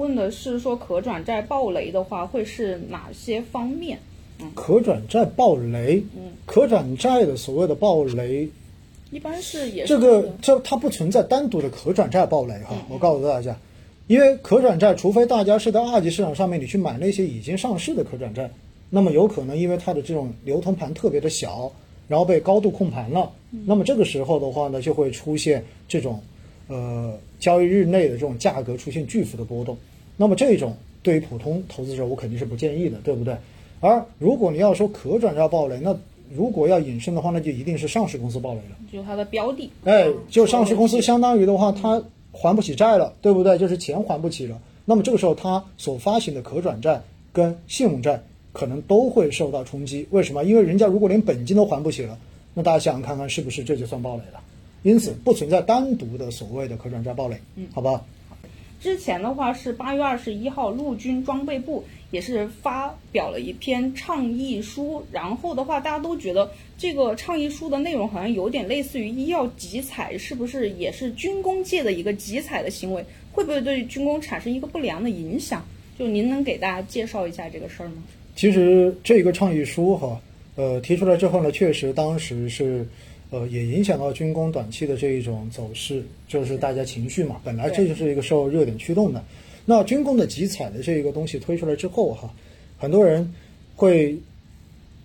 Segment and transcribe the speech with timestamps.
[0.00, 3.98] 问的是说可转债暴雷的话会是哪些方面？
[4.40, 4.50] 嗯。
[4.54, 8.48] 可转债暴雷，嗯，可转债的所谓的暴雷，
[9.10, 13.56] 一般是也是这个这它不存在单独的可转债暴雷哈，我告诉大家，
[14.06, 18.50] 因为可转债，除非大家是在二级市场上面你去买那些已经上市的可转债，
[18.88, 21.70] 那么有可能因为它的这种流通盘特别的小，
[22.08, 23.30] 然后被高度控盘了，
[23.66, 26.20] 那么这个时候的话呢，就会出现这种
[26.70, 29.76] 呃交易日内的这种价格出现巨幅的波动，
[30.16, 33.36] 那么这种对于普通投资者我肯定是不建议的，对不对？
[33.80, 35.96] 而如果你要说可转债暴雷，那
[36.32, 38.76] 如果要引申的话，那就一定是上市公司暴雷了。
[38.92, 43.58] 就它的标的，哎，就上市公司相当于的话，它还不起债了，对不对？
[43.58, 44.60] 就是钱还不起了。
[44.84, 47.00] 那么这个时候，它所发行的可转债
[47.32, 50.06] 跟信用债可能都会受到冲击。
[50.10, 50.44] 为什么？
[50.44, 52.18] 因为人家如果连本金都还不起了，
[52.54, 54.40] 那大家想想看看，是不是这就算暴雷了？
[54.82, 58.02] 因此，不存在单独的所谓的可转债暴雷，嗯，好吧？
[58.80, 73.04] 之前的话是八月二十一号，陆军装备部也是发表了一篇倡议书，然后的话大家都觉得这个倡议书的内容好像有点类似于医药集采，是不是也是军工界的一个集采的行为？
[73.32, 75.62] 会不会对军工产生一个不良的影响？
[75.98, 77.96] 就您能给大家介绍一下这个事儿吗？
[78.34, 80.18] 其实这个倡议书哈，
[80.56, 82.88] 呃，提出来之后呢，确实当时是。
[83.30, 89.22] 呃，也影响到军工短期的这一种走势，就是大家情绪嘛，本来这就是一个受热点驱动的。
[89.64, 92.32] 那军工的集采的这一个东西推出来之后哈，
[92.76, 93.32] 很多人
[93.76, 94.18] 会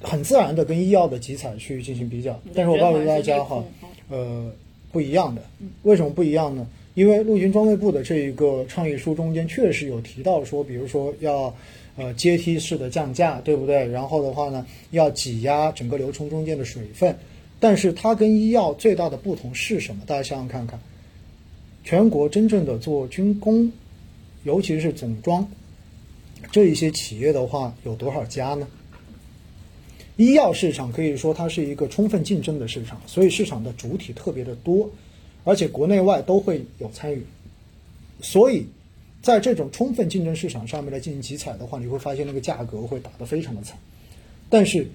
[0.00, 2.40] 很自然的跟医药的集采去进行比较。
[2.54, 3.64] 但是我告诉大家哈，
[4.08, 4.52] 呃，
[4.92, 5.42] 不一样的。
[5.82, 6.64] 为什么不一样呢？
[6.94, 11.52] 因为陆军装备部的这一个倡议书中间确实有提到说，比如说要
[11.96, 13.88] 呃阶梯式的降价，对不对？
[13.88, 17.16] 然后的话呢，要挤压整个流程中间的水分。
[17.62, 20.02] 但是它跟医药最大的不同是什么？
[20.04, 20.80] 大家想想看看，
[21.84, 23.70] 全国真正的做军工，
[24.42, 25.48] 尤其是总装
[26.50, 28.66] 这一些企业的话，有多少家呢？
[30.16, 34.90] 医药市场可以说它是一个充分竞争的市场，所以市场的主体特别的多，
[35.44, 37.24] 而且国内外都会有参与。
[38.20, 38.66] 所以
[39.22, 43.78] 在这种充分竞争市场上面来进行集采的话，你会发现那个价格会打得非常的惨。
[44.50, 44.88] 但是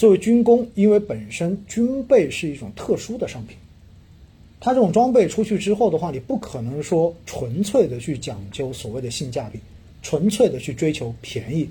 [0.00, 3.54] 作为军工，因为本身军备是一种特殊的商品，
[4.58, 9.58] 它这种装备出去之后的话，你不可能说纯粹的去讲究所谓的性价比，
[10.00, 11.68] 纯粹的去追求便宜，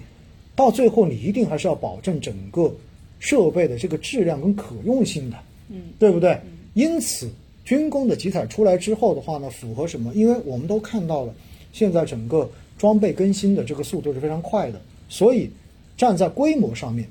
[0.55, 2.71] 到最后你一定还是要保证整个
[3.17, 5.37] 设备的这个质量跟可用性的，
[5.69, 6.39] 嗯，对不对？
[6.75, 7.27] 因此，
[7.65, 10.13] 军工的集采出来之后的话呢，符合什么？
[10.13, 11.33] 因为我们都看到了，
[11.73, 12.47] 现在整个
[12.77, 14.79] 装备更新的这个速度是非常快的，
[15.09, 15.49] 所以
[15.97, 17.09] 站在规模上面。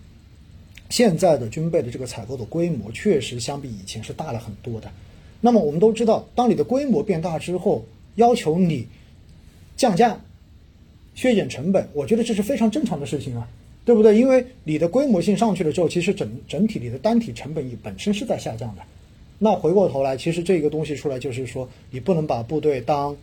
[0.88, 4.90] 现在的军备的这个采购的规模确实相比以前是大了很多的。
[5.40, 7.84] 那么我们都知道，当你的规模变大之后，
[8.16, 8.86] 要求你
[9.76, 10.18] 降价、
[11.14, 13.48] 削减成本，我觉得这是非常正常的事情啊，
[13.84, 14.16] 对不对？
[14.16, 18.82] 因为你的规模性上去了之后，其实整整体你的单体成本也本身是在下降的。
[19.38, 23.16] 那回过头来，其实这个东西出来就是说，你不能把部队当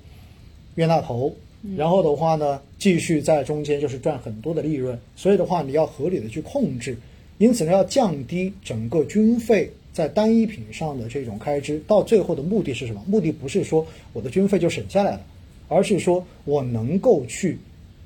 [0.75, 1.35] 冤大头，
[1.75, 4.97] 然后的话呢，继续在中间就是赚很多的利润。
[5.17, 6.97] 所以的话，你要合理的去控制。
[7.37, 13.03] 因此呢，要降低整个军费在单一品上的这种开支，到最后的目的是什么？
[13.07, 15.21] 目的不是说我的军费就省下来了，
[15.67, 17.57] 而是说我能够去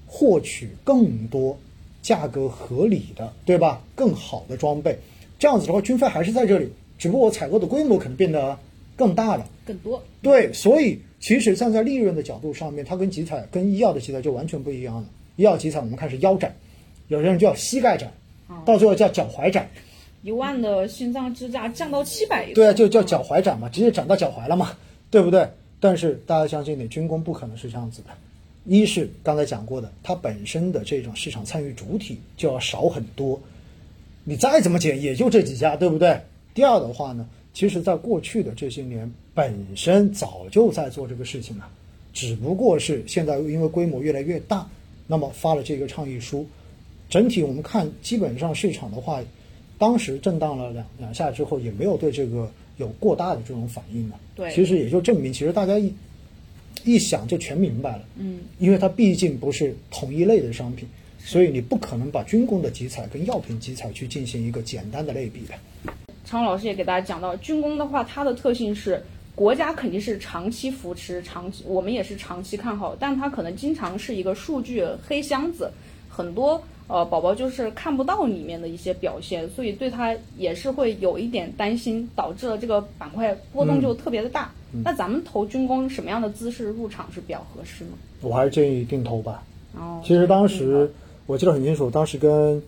[0.07, 1.57] 获取更多
[2.01, 3.83] 价格合理的，对吧？
[3.95, 4.97] 更好的装备，
[5.37, 8.57] 这样子的话，军费还是在这里，只不过我采购的规模可能变得
[8.95, 10.03] 更大了，更多。
[10.23, 15.05] 对，所以其实站在利润的角度上面，它跟集采、跟医药的集采就完全不一样了。
[15.35, 16.55] 医药集采我们开始腰斩，
[17.09, 18.11] 有些人叫膝盖斩。
[18.65, 19.69] 到最后叫脚踝斩，
[20.23, 22.51] 一万的心脏支架降到七百。
[22.53, 24.75] 对啊，就叫脚踝斩嘛，直接斩到脚踝了嘛，
[25.11, 25.47] 对不对？
[25.79, 28.09] 但是大家相信，你军工不可能是这样子的。
[28.65, 33.39] 一是刚才讲过的，它本身的这种市场参与主体就要少很多，
[34.23, 36.19] 你再怎么减也就这几家，对不对？
[36.53, 41.67] 第二的话呢，其实在过去的这些年，本身早就在做这个事情了，
[42.13, 44.67] 只不过是现在因为规模越来越大，
[45.07, 46.45] 那么发了这个倡议书。
[47.09, 49.19] 整体我们看，基本上市场的话，
[49.77, 54.15] 当时震荡了两两下之后，也没有对这个有过大的这种反应的。
[54.35, 55.91] 对，其实也就证明，其实大家一
[56.83, 58.03] 一想就全明白了。
[58.17, 65.93] 嗯，因为它毕竟不是同一类的商品，所以你不可能把军工的集采跟药品集采去进行一个简单的类比的。
[66.25, 69.03] 常老师也给大家讲到，军工的话，它的特性是
[69.33, 75.71] 国家肯定是长期扶持，长期我们也是长期看好，但它可能经常是一个数据黑箱子。
[76.07, 84.51] 很多呃宝宝就是看不到里面的一些表现，所以对他也是会有一点担心，导致了这个板块波动就特别的大。
[84.83, 87.91] 那咱们投军工什么样的姿势入场是比较合适呢？
[88.21, 89.43] 我还是建议定投吧。
[89.75, 90.91] 哦，其实当时
[91.25, 92.61] 我记得很清楚，当时跟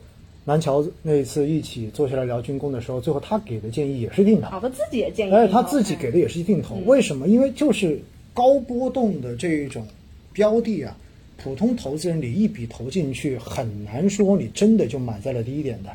[0.45, 4.47] 南桥那一次一起坐下来聊军工的时候，最后他给的建议也是定投。
[4.49, 5.31] 好，他自己也建议。
[5.31, 6.75] 哎，他自己给的也是定投。
[6.85, 7.27] 为什么？
[7.27, 7.99] 因为就是
[8.33, 9.85] 高波动的这一种
[10.33, 10.97] 标的啊，
[11.43, 15.89] 普通投资人你一笔投进去，很难说你真的就买在了低点的，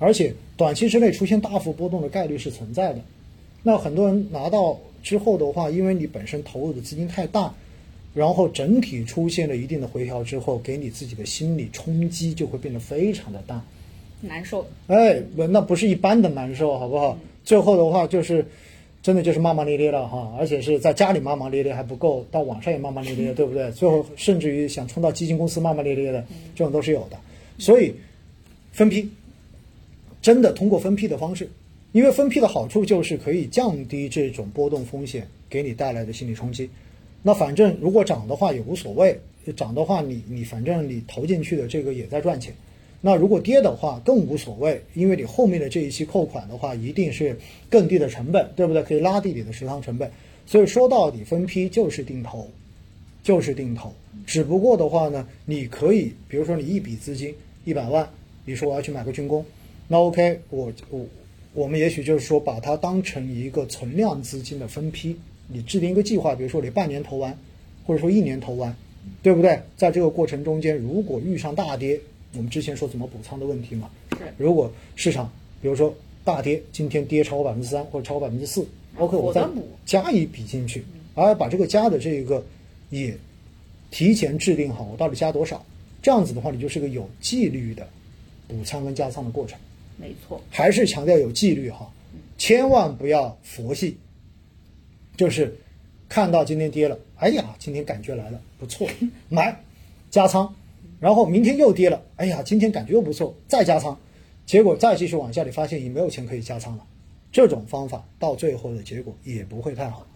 [0.00, 3.00] 而且短期之内出现大幅波动的概率是存在的。
[3.62, 7.54] 那很多人拿到之后的话，因为你本身投入的资金太大，
[8.12, 13.62] 然后整体出现了一定的回调之后，给你自己的心理冲击就会变得非常的大。
[14.20, 17.16] 难受，哎，那不是一般的难受，好不好？
[17.44, 18.44] 最后的话就是，
[19.02, 23.68] 真的就是骂骂咧咧了哈，而且是在家里骂骂咧咧还不够，到网上也骂骂咧咧，对不对？
[23.72, 27.18] 最后甚至于想冲到基金公司骂骂咧咧的，这种都是有的。
[27.58, 27.92] 所以
[28.70, 29.10] 分批，
[30.22, 31.50] 真的通过分批的方式，
[31.90, 36.70] 因为分批的好处就是可以降低这种波动风险给你带来的心理冲击。
[37.24, 39.18] 那反正如果涨的话也无所谓，
[39.56, 42.54] 涨的话你你反正你投进去的这个也在赚钱。
[43.04, 47.36] 那如果跌的话更无所谓，因为你后面的这一期扣款的话，一定是
[47.68, 48.80] 更低的成本，对不对？
[48.84, 50.10] 可以拉低你的持仓成本。
[50.46, 52.48] 所以说到底，分批就是定投，
[53.22, 53.92] 就是定投。
[54.24, 57.34] 只不过的话呢，你可以，比如说你一笔资金
[57.64, 58.08] 一百万，
[58.44, 59.44] 你说我要去买个军工，
[59.88, 61.04] 那 OK，我我
[61.54, 65.16] 我们也许就是说把它当成一个存量资金的分批，
[65.48, 67.36] 你制定一个计划，比如说你半年投完，
[67.84, 68.76] 或者说一年投完，
[69.22, 69.60] 对不对？
[69.76, 72.00] 在这个过程中间，如果遇上大跌，
[72.34, 73.90] 我们之前说怎么补仓的问题嘛？
[74.12, 74.18] 是。
[74.36, 75.30] 如果市场
[75.60, 75.94] 比如说
[76.24, 79.46] 大跌，今天跌超过百分之三或者超过百分之四，OK，我再
[79.84, 80.84] 加一笔进去，
[81.14, 82.44] 而把这个加的这个
[82.90, 83.16] 也
[83.90, 85.64] 提前制定好，我到底加多少？
[86.00, 87.88] 这样子的话，你就是个有纪律的
[88.48, 89.58] 补仓跟加仓的过程。
[89.96, 90.40] 没错。
[90.50, 91.92] 还是强调有纪律哈，
[92.38, 93.98] 千万不要佛系。
[95.14, 95.54] 就是
[96.08, 98.88] 看到今天跌了，哎呀，今天感觉来了，不错，
[99.28, 99.62] 买
[100.10, 100.52] 加仓。
[101.02, 103.98] 然后明天又跌了，哎呀，今天感觉又不错，再加仓，
[104.46, 106.86] 结果再继续往下，你发现已经没有钱可以加仓了。
[107.32, 110.06] 这种方法到最后的结果也不会太好。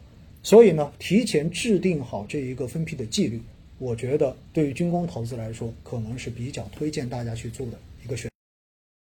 [0.45, 3.43] 所以呢，提前制定好这一个分批的纪律，
[3.81, 7.73] 我觉得对于军工投资来说，可能是比较推荐大家去做的。